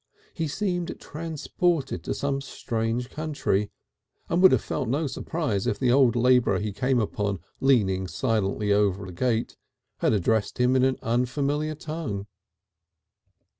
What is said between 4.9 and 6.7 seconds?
surprise if the old labourer